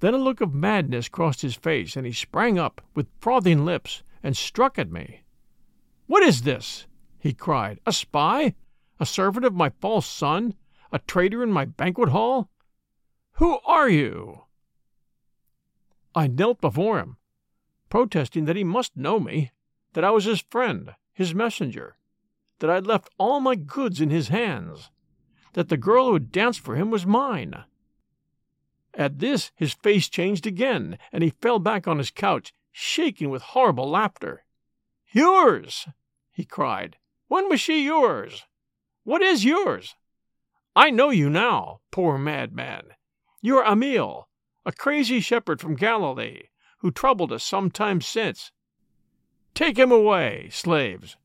[0.00, 4.02] Then a look of madness crossed his face, and he sprang up with frothing lips
[4.22, 5.22] and struck at me.
[6.06, 6.86] What is this?
[7.18, 7.80] he cried.
[7.84, 8.54] A spy?
[9.00, 10.54] A servant of my false son?
[10.92, 12.48] A traitor in my banquet hall?
[13.32, 14.42] Who are you?
[16.18, 17.16] I knelt before him,
[17.90, 19.52] protesting that he must know me,
[19.92, 21.96] that I was his friend, his messenger,
[22.58, 24.90] that I had left all my goods in his hands,
[25.52, 27.62] that the girl who had danced for him was mine.
[28.94, 33.54] At this his face changed again, and he fell back on his couch, shaking with
[33.54, 34.44] horrible laughter.
[35.12, 35.86] Yours!
[36.32, 36.96] he cried.
[37.28, 38.44] When was she yours?
[39.04, 39.94] What is yours?
[40.74, 42.88] I know you now, poor madman.
[43.40, 44.27] You are Ammiel,
[44.64, 46.42] a crazy shepherd from Galilee,
[46.78, 48.52] who troubled us some time since.
[49.54, 51.16] Take him away, slaves.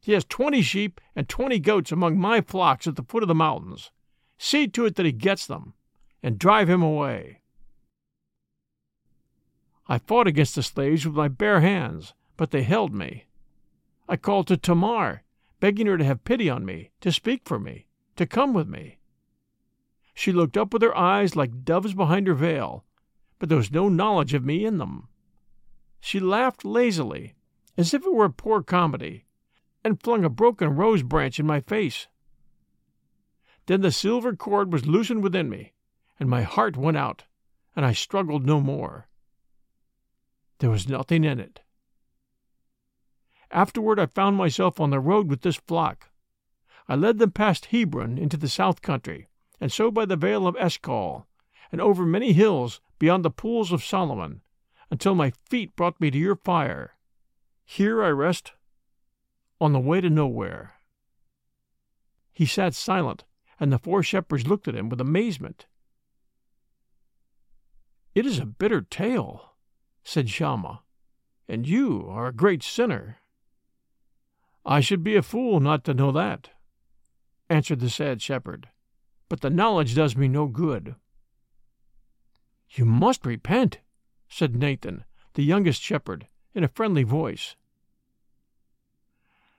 [0.00, 3.34] He has twenty sheep and twenty goats among my flocks at the foot of the
[3.34, 3.90] mountains.
[4.38, 5.74] See to it that he gets them
[6.22, 7.40] and drive him away.
[9.86, 13.26] I fought against the slaves with my bare hands, but they held me.
[14.08, 15.24] I called to Tamar,
[15.58, 18.99] begging her to have pity on me, to speak for me, to come with me.
[20.14, 22.84] She looked up with her eyes like doves behind her veil,
[23.38, 25.08] but there was no knowledge of me in them.
[26.00, 27.34] She laughed lazily,
[27.76, 29.24] as if it were a poor comedy,
[29.82, 32.06] and flung a broken rose branch in my face.
[33.66, 35.72] Then the silver cord was loosened within me,
[36.18, 37.24] and my heart went out,
[37.74, 39.08] and I struggled no more.
[40.58, 41.60] There was nothing in it.
[43.50, 46.10] Afterward, I found myself on the road with this flock.
[46.88, 49.28] I led them past Hebron into the south country,
[49.60, 51.26] and so by the vale of Eshcol,
[51.70, 54.40] and over many hills beyond the pools of Solomon,
[54.90, 56.96] until my feet brought me to your fire.
[57.64, 58.52] Here I rest
[59.60, 60.74] on the way to nowhere.
[62.32, 63.24] He sat silent,
[63.58, 65.66] and the four shepherds looked at him with amazement.
[68.14, 69.52] It is a bitter tale,
[70.02, 70.80] said Shammah,
[71.46, 73.18] and you are a great sinner.
[74.64, 76.50] I should be a fool not to know that,
[77.48, 78.68] answered the sad shepherd,
[79.30, 80.96] but the knowledge does me no good.
[82.68, 83.78] You must repent,
[84.28, 87.54] said Nathan, the youngest shepherd, in a friendly voice.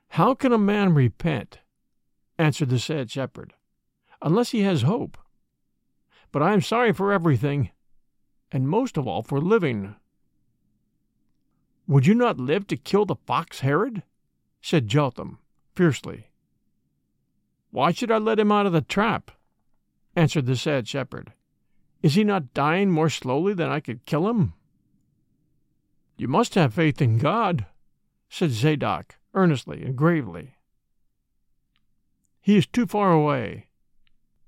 [0.10, 1.60] How can a man repent,
[2.38, 3.54] answered the sad shepherd,
[4.22, 5.18] unless he has hope?
[6.34, 7.72] But I am sorry for everything,
[8.52, 9.96] and most of all for living.
[11.88, 14.04] Would you not live to kill the fox Herod?
[14.62, 15.40] said Jotham,
[15.76, 16.28] fiercely.
[17.70, 19.32] Why should I let him out of the trap?
[20.15, 21.34] Answered the sad shepherd.
[22.02, 24.54] Is he not dying more slowly than I could kill him?
[26.17, 27.65] You must have faith in God,
[28.30, 30.56] said Zadok, earnestly and gravely.
[32.41, 33.67] He is too far away.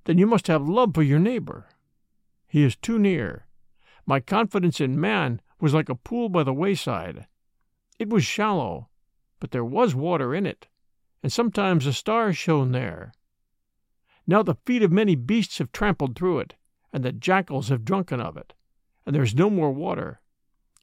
[0.05, 1.67] Then you must have love for your neighbor.
[2.47, 3.47] He is too near.
[4.05, 7.27] My confidence in man was like a pool by the wayside.
[7.99, 8.89] It was shallow,
[9.39, 10.67] but there was water in it,
[11.21, 13.13] and sometimes a star shone there.
[14.25, 16.55] Now the feet of many beasts have trampled through it,
[16.91, 18.53] and the jackals have drunken of it,
[19.05, 20.21] and there is no more water.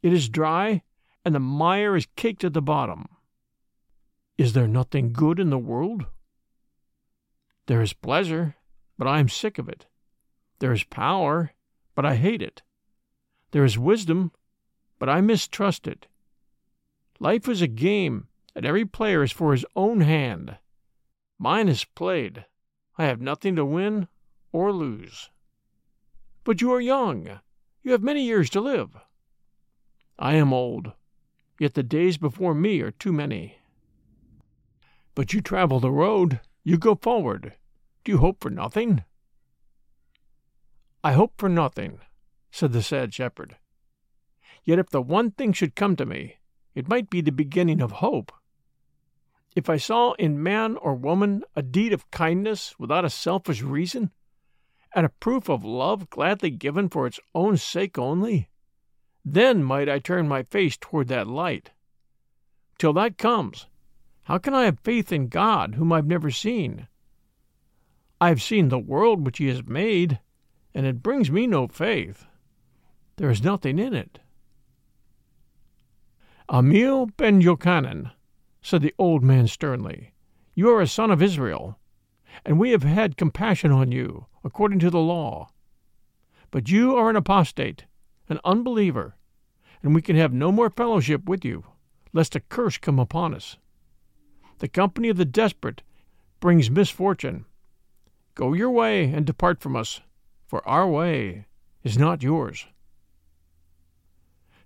[0.03, 0.82] It is dry,
[1.24, 3.07] and the mire is caked at the bottom.
[4.36, 6.07] Is there nothing good in the world?
[7.66, 8.57] There is pleasure,
[8.99, 9.86] but I am sick of it.
[10.59, 11.53] There is power,
[11.95, 12.62] but I hate it.
[13.53, 14.32] There is wisdom,
[14.99, 16.07] but I mistrust it.
[17.18, 20.57] Life is a game, and every player is for his own hand.
[21.38, 22.45] Mine is played.
[23.01, 24.09] I have nothing to win
[24.53, 25.30] or lose.
[26.44, 27.40] But you are young.
[27.82, 28.90] You have many years to live.
[30.18, 30.92] I am old,
[31.59, 33.57] yet the days before me are too many.
[35.14, 37.55] But you travel the road, you go forward.
[38.05, 39.03] Do you hope for nothing?
[41.03, 42.01] I hope for nothing,
[42.51, 43.57] said the sad shepherd.
[44.62, 46.36] Yet if the one thing should come to me,
[46.74, 48.30] it might be the beginning of hope.
[49.57, 54.12] If I saw in man or woman a deed of kindness without a selfish reason,
[54.94, 58.48] and a proof of love gladly given for its own sake only,
[59.24, 61.70] then might I turn my face toward that light.
[62.78, 63.66] Till that comes,
[64.24, 66.88] how can I have faith in God whom I've never seen?
[68.20, 70.20] I have seen the world which He has made,
[70.74, 72.26] and it brings me no faith.
[73.16, 74.20] There is nothing in it.
[76.48, 78.12] Ammiel ben Yochanan,
[78.62, 80.12] said the old man sternly,
[80.54, 81.78] you are a son of Israel,
[82.44, 85.48] and we have had compassion on you, according to the law.
[86.50, 87.84] But you are an apostate,
[88.28, 89.16] an unbeliever,
[89.82, 91.64] and we can have no more fellowship with you,
[92.12, 93.56] lest a curse come upon us.
[94.58, 95.82] The company of the desperate
[96.40, 97.46] brings misfortune.
[98.34, 100.00] Go your way and depart from us,
[100.46, 101.46] for our way
[101.82, 102.66] is not yours.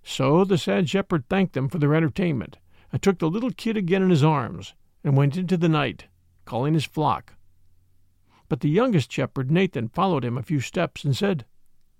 [0.03, 2.57] So the sad shepherd thanked them for their entertainment,
[2.95, 4.73] and took the little kid again in his arms,
[5.03, 6.05] and went into the night,
[6.45, 7.33] calling his flock.
[8.47, 11.43] But the youngest shepherd, Nathan, followed him a few steps and said,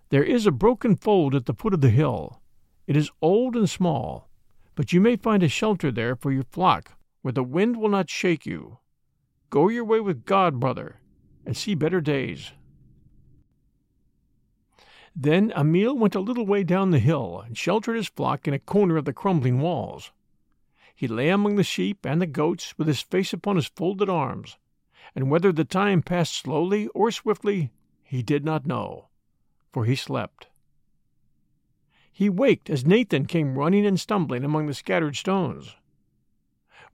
[0.07, 2.39] There is a broken fold at the foot of the hill.
[2.87, 4.29] It is old and small,
[4.73, 6.93] but you may find a shelter there for your flock,
[7.23, 8.77] where the wind will not shake you.
[9.49, 11.01] Go your way with God, brother,
[11.45, 12.53] and see better days.
[15.13, 18.59] Then Ammiel went a little way down the hill and sheltered his flock in a
[18.59, 20.13] corner of the crumbling walls.
[20.95, 24.57] He lay among the sheep and the goats with his face upon his folded arms,
[25.13, 27.69] and whether the time passed slowly or swiftly,
[28.01, 29.09] he did not know,
[29.73, 30.47] for he slept.
[32.11, 35.75] He waked as Nathan came running and stumbling among the scattered stones.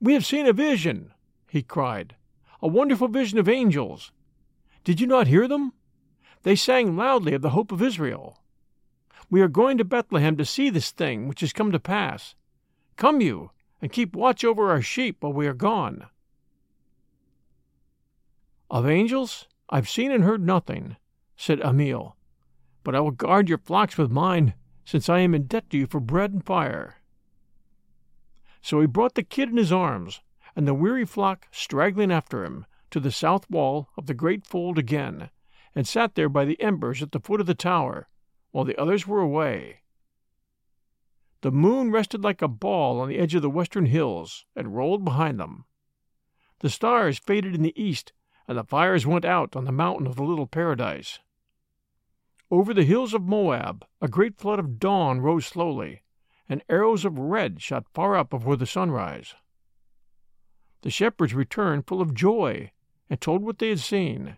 [0.00, 1.12] We have seen a vision,
[1.48, 2.16] he cried,
[2.60, 4.10] a wonderful vision of angels.
[4.82, 5.74] Did you not hear them?
[6.42, 8.40] They sang loudly of the hope of Israel.
[9.30, 12.34] We are going to Bethlehem to see this thing which has come to pass.
[12.96, 13.52] Come you,
[13.82, 16.06] and keep watch over our sheep while we are gone.
[18.70, 20.96] Of angels I've seen and heard nothing,
[21.36, 22.14] said Ammiel,
[22.84, 24.54] but I will guard your flocks with mine,
[24.84, 27.02] since I am in debt to you for bread and fire.
[28.62, 30.20] So he brought the kid in his arms,
[30.54, 34.78] and the weary flock straggling after him, to the south wall of the great fold
[34.78, 35.30] again,
[35.74, 38.08] and sat there by the embers at the foot of the tower,
[38.52, 39.81] while the others were away.
[41.42, 45.04] The moon rested like a ball on the edge of the western hills and rolled
[45.04, 45.64] behind them.
[46.60, 48.12] The stars faded in the east
[48.48, 51.18] and the fires went out on the mountain of the little paradise.
[52.50, 56.02] Over the hills of Moab a great flood of dawn rose slowly,
[56.48, 59.34] and arrows of red shot far up before the sunrise.
[60.82, 62.72] The shepherds returned full of joy,
[63.08, 64.36] and told what they had seen.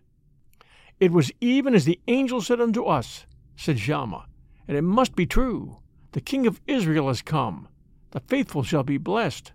[1.00, 3.26] It was even as the angel said unto us,
[3.56, 4.26] said Shammah,
[4.68, 5.78] and it must be true.
[6.14, 7.66] The king of Israel has come.
[8.12, 9.52] The faithful shall be blessed.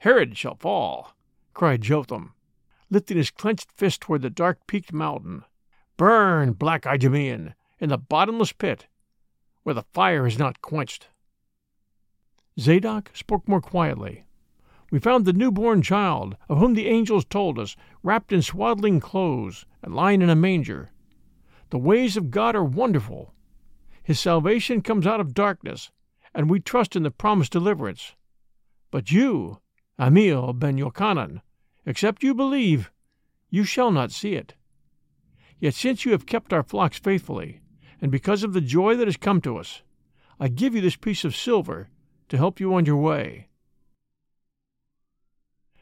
[0.00, 1.16] Herod shall fall,
[1.54, 2.34] cried Jotham,
[2.90, 5.42] lifting his clenched fist toward the dark peaked mountain.
[5.96, 8.88] Burn, black Idumean, in the bottomless pit,
[9.62, 11.08] where the fire is not quenched.
[12.60, 14.26] Zadok spoke more quietly.
[14.90, 19.64] We found the newborn child, of whom the angels told us, wrapped in swaddling clothes
[19.82, 20.92] and lying in a manger.
[21.70, 23.32] The ways of God are wonderful.
[24.06, 25.90] His salvation comes out of darkness,
[26.32, 28.14] and we trust in the promised deliverance.
[28.92, 29.58] But you,
[29.98, 31.40] Ammiel ben Yochanan,
[31.84, 32.92] Except you believe,
[33.50, 34.54] you shall not see it.
[35.58, 37.60] Yet since you have kept our flocks faithfully,
[38.00, 39.82] and because of the joy that has come to us,
[40.38, 41.88] I give you this piece of silver
[42.28, 43.48] to help you on your way.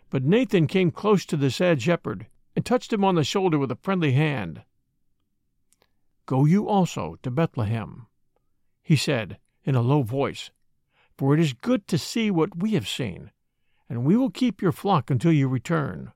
[0.08, 3.70] But Nathan came close to the sad shepherd and touched him on the shoulder with
[3.70, 4.62] a friendly hand.
[6.24, 8.06] Go you also to Bethlehem,
[8.84, 10.52] he said in a low voice,
[11.18, 13.32] for it is good to see what we have seen
[13.88, 16.12] and we will keep your flock until you return.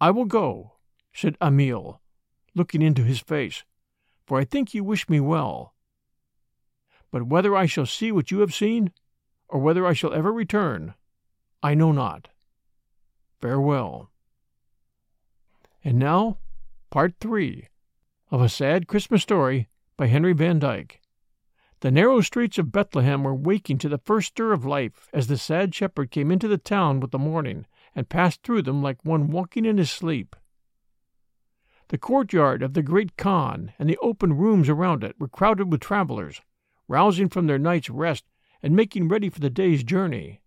[0.00, 0.74] I will go,
[1.12, 1.98] said Ammiel,
[2.54, 3.64] looking into his face,
[4.26, 5.74] for I think you wish me well.
[7.10, 8.92] But whether I shall see what you have seen,
[9.48, 10.94] or whether I shall ever return,
[11.62, 12.28] I know not.
[13.40, 14.10] Farewell.
[15.84, 16.38] And now,
[16.90, 17.68] part three
[18.30, 21.00] of A Sad Christmas Story by Henry Van Dyke.
[21.80, 25.38] The narrow streets of Bethlehem were waking to the first stir of life as the
[25.38, 29.28] sad shepherd came into the town with the morning and passed through them like one
[29.28, 30.34] walking in his sleep.
[31.88, 35.80] The courtyard of the great khan and the open rooms around it were crowded with
[35.80, 36.40] travelers,
[36.88, 38.24] rousing from their night's rest
[38.62, 40.40] and making ready for the day's journey.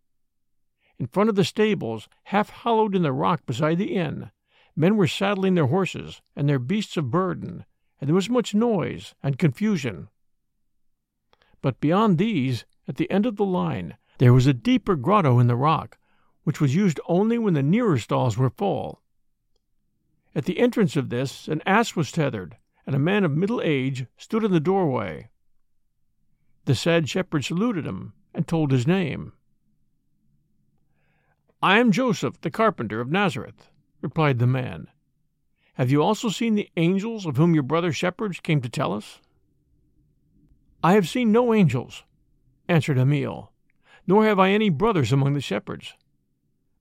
[0.98, 4.32] In front of the stables, half hollowed in the rock beside the inn,
[4.76, 7.66] men were saddling their horses and their beasts of burden,
[8.00, 10.08] and there was much noise and confusion.
[11.62, 15.48] But beyond these, at the end of the line, there was a deeper grotto in
[15.48, 15.98] the rock,
[16.44, 19.02] which was used only when the nearer stalls were full.
[20.34, 24.06] At the entrance of this an ass was tethered, and a man of middle age
[24.18, 25.30] stood in the doorway.
[26.66, 29.34] The sad shepherd saluted him and told his name.
[31.62, 33.72] I am Joseph, the carpenter of Nazareth,
[34.02, 34.88] replied the man.
[35.78, 39.22] Have you also seen the angels of whom your brother shepherds came to tell us?
[40.84, 42.04] I have seen no angels,
[42.68, 43.50] answered Ammiel,
[44.08, 45.94] nor have I any brothers among the shepherds.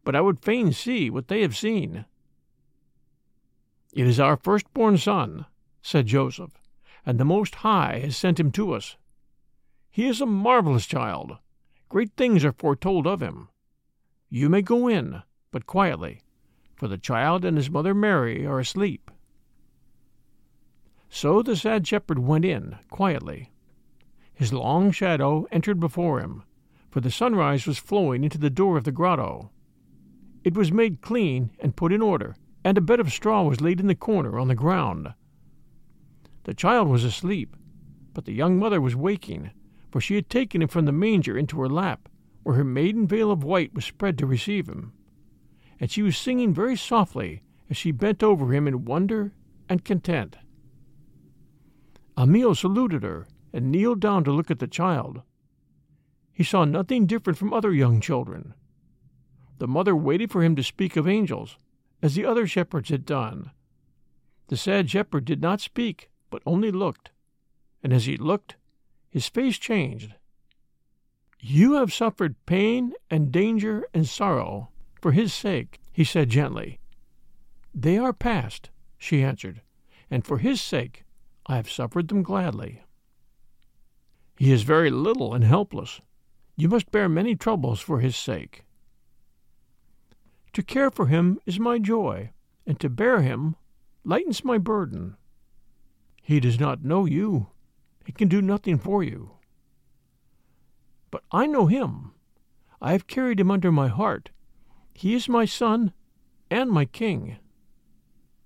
[0.03, 2.07] But I would fain see what they have seen.
[3.93, 5.45] It is our firstborn son,
[5.83, 6.53] said Joseph,
[7.05, 8.97] and the Most High has sent him to us.
[9.91, 11.37] He is a marvelous child.
[11.91, 13.51] Great things are foretold of him.
[14.31, 16.23] You may go in, but quietly,
[16.77, 19.11] for the child and his mother Mary are asleep.
[21.09, 23.51] So the sad shepherd went in, quietly.
[24.35, 26.43] His long shadow entered before him,
[26.91, 29.51] for the sunrise was flowing into the door of the grotto.
[30.45, 33.81] It was made clean and put in order, and a bed of straw was laid
[33.81, 35.15] in the corner on the ground.
[36.45, 37.57] The child was asleep,
[38.13, 39.51] but the young mother was waking,
[39.91, 42.09] for she had taken him from the manger into her lap,
[42.43, 44.93] where her maiden veil of white was spread to receive him.
[45.79, 49.33] And she was singing very softly as she bent over him in wonder
[49.69, 50.37] and content.
[52.17, 55.23] Ammiel saluted her and kneeled down to look at the child.
[56.33, 58.55] He saw nothing different from other young children.
[59.59, 61.59] The mother waited for him to speak of angels,
[62.03, 63.51] as the other shepherds had done.
[64.49, 67.11] The sad shepherd did not speak, but only looked,
[67.83, 68.57] and as he looked,
[69.09, 70.15] his face changed.
[71.41, 74.71] You have suffered pain and danger and sorrow
[75.07, 76.81] for his sake, he said gently.
[77.73, 79.63] They are past, she answered,
[80.11, 81.05] and for his sake
[81.47, 82.83] I have suffered them gladly.
[84.37, 86.01] He is very little and helpless.
[86.57, 88.65] You must bear many troubles for his sake.
[90.55, 92.33] To care for him is my joy,
[92.67, 93.55] and to bear him
[94.03, 95.17] lightens my burden.
[96.21, 97.47] He does not know you.
[98.05, 99.37] He can do nothing for you.
[101.13, 102.11] But I know him.
[102.83, 104.31] I have carried him under my heart.
[104.97, 105.93] He is my son
[106.51, 107.37] and my king.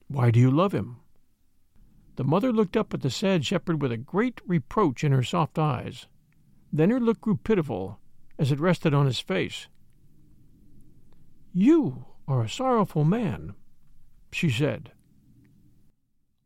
[0.08, 0.96] Why do you love him?
[2.16, 5.60] The mother looked up at the sad shepherd with a great reproach in her soft
[5.60, 6.08] eyes.
[6.72, 8.00] Then her look grew pitiful
[8.36, 9.68] as it rested on his face.
[11.52, 13.54] You are a sorrowful man,
[14.32, 14.90] she said.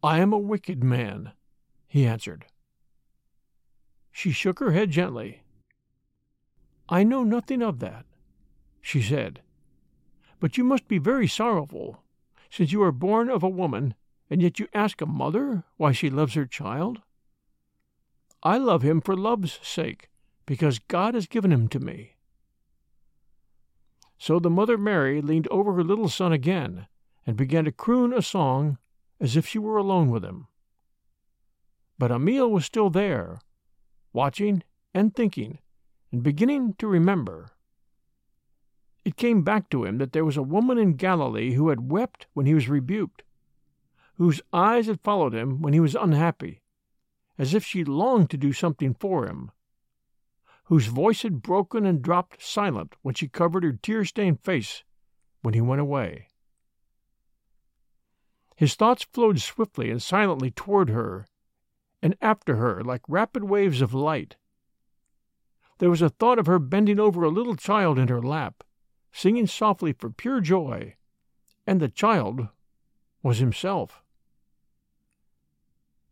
[0.03, 1.33] I am a wicked man,
[1.89, 2.45] he answered.
[4.13, 5.45] She shook her head gently.
[6.91, 8.05] I know nothing of that,
[8.83, 9.41] she said.
[10.45, 12.03] But you must be very sorrowful,
[12.51, 13.95] since you are born of a woman
[14.29, 17.01] and yet you ask a mother why she loves her child?
[18.43, 20.11] I love him for love's sake,
[20.45, 22.17] because God has given him to me.
[24.19, 26.89] So the mother Mary leaned over her little son again
[27.27, 28.77] and began to croon a song
[29.19, 30.49] as if she were alone with him.
[31.99, 33.41] But Ammiel was still there,
[34.13, 35.61] watching and thinking
[36.13, 37.54] and beginning to remember.
[39.05, 42.27] It came back to him that there was a woman in Galilee who had wept
[42.33, 43.23] when he was rebuked
[44.17, 46.63] whose eyes had followed him when he was unhappy,
[47.39, 49.51] as if she longed to do something for him,
[50.65, 54.85] whose voice had broken and dropped silent when she covered her tear stained face
[55.43, 56.29] when he went away.
[58.57, 61.27] His thoughts flowed swiftly and silently toward her
[62.01, 64.37] and after her like rapid waves of light.
[65.79, 68.63] There was a thought of her bending over a little child in her lap,
[69.15, 70.97] singing softly for pure joy,
[71.69, 72.49] and the child
[73.23, 74.03] was himself.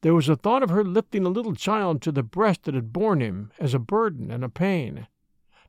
[0.03, 2.93] There was a thought of her lifting a little child to the breast that had
[2.93, 5.09] borne him as a burden and a pain,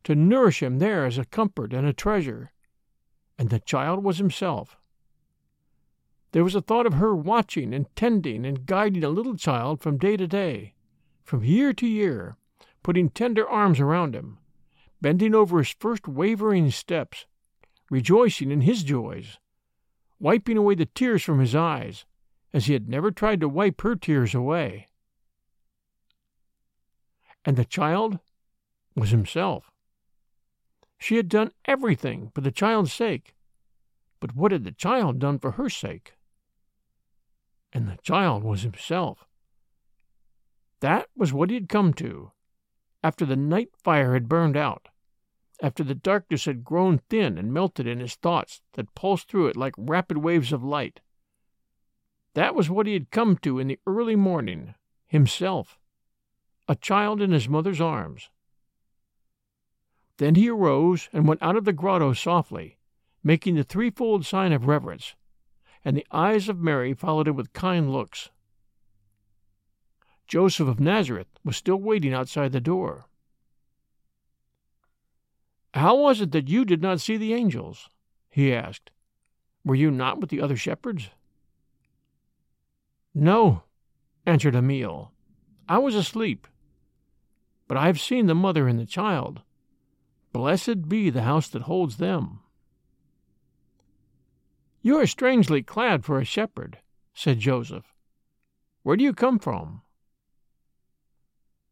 [0.04, 2.52] to nourish him there as a comfort and a treasure.
[3.40, 4.78] And the child was himself.
[6.34, 9.98] There was a thought of her watching and tending and guiding a little child from
[9.98, 10.76] day to day,
[11.24, 12.38] from year to year,
[12.84, 14.38] putting tender arms around him,
[15.04, 17.26] bending over his first wavering steps,
[17.90, 19.38] rejoicing in his joys,
[20.18, 22.06] wiping away the tears from his eyes,
[22.54, 24.88] as he had never tried to wipe her tears away.
[27.44, 28.20] And the child
[28.96, 29.70] was himself.
[30.98, 33.36] She had done everything for the child's sake,
[34.22, 36.14] but what had the child done for her sake?
[37.74, 39.26] And the child was himself.
[40.80, 42.32] That was what he had come to,
[43.04, 44.88] after the night fire had burned out,
[45.64, 49.56] after the darkness had grown thin and melted in his thoughts that pulsed through it
[49.56, 51.00] like rapid waves of light.
[52.34, 54.76] That was what he had come to in the early morning
[55.08, 55.80] himself,
[56.68, 58.30] a child in his mother's arms.
[60.18, 62.78] Then he arose and went out of the grotto softly,
[63.24, 65.16] making the threefold sign of reverence,
[65.86, 68.32] and the eyes of Mary followed him with kind looks.
[70.28, 73.08] Joseph of Nazareth was still waiting outside the door.
[75.74, 77.90] How was it that you did not see the angels?
[78.30, 78.92] he asked.
[79.66, 81.10] Were you not with the other shepherds?
[83.14, 83.64] No,
[84.26, 85.10] answered Ammiel.
[85.68, 86.48] I was asleep.
[87.68, 89.42] But I have seen the mother and the child.
[90.32, 92.40] Blessed be the house that holds them.
[94.82, 96.80] You are strangely clad for a shepherd,
[97.14, 97.94] said Joseph.
[98.84, 99.82] Where do you come from?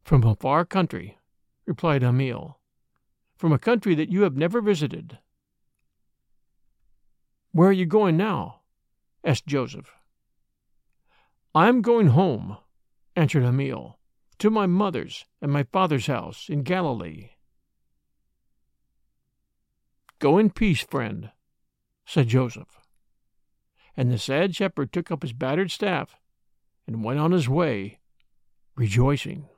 [0.02, 1.18] From a far country,
[1.66, 2.56] replied Ammiel
[3.42, 5.18] from a country that you have never visited.
[7.50, 8.60] Where are you going now?
[9.24, 9.90] asked Joseph.
[11.52, 12.58] I am going home,
[13.16, 13.94] answered Ammiel,
[14.38, 17.30] to my mother's and my father's house in Galilee.
[20.20, 21.32] Go in peace, friend,
[22.06, 22.78] said Joseph.
[23.96, 26.14] And the sad shepherd took up his battered staff
[26.86, 27.98] and went on his way,
[28.76, 29.48] rejoicing.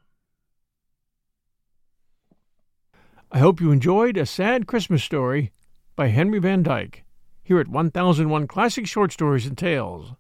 [3.35, 5.51] I hope you enjoyed A Sad Christmas Story
[5.97, 7.03] by Henry Van Dyke
[7.43, 10.13] here at 1001 Classic Short Stories and Tales.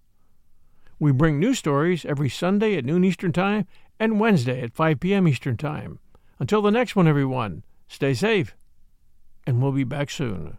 [0.98, 3.68] We bring new stories every Sunday at noon Eastern Time
[4.00, 5.28] and Wednesday at 5 p.m.
[5.28, 6.00] Eastern Time.
[6.40, 8.56] Until the next one, everyone, stay safe,
[9.46, 10.58] and we'll be back soon.